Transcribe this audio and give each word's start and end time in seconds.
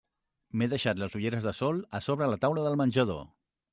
M'he 0.61 0.67
deixat 0.71 1.01
les 1.01 1.17
ulleres 1.19 1.45
de 1.49 1.53
sol 1.57 1.81
a 1.99 2.01
sobre 2.09 2.31
la 2.33 2.41
taula 2.47 2.65
del 2.69 2.79
menjador. 2.85 3.23